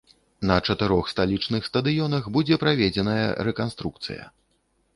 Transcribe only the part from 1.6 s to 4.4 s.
стадыёнах будзе праведзеная рэканструкцыя.